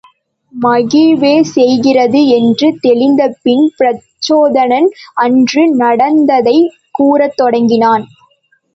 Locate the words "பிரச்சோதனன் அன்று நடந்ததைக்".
3.77-6.71